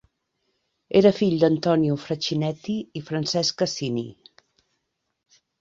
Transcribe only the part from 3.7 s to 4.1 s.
Cini.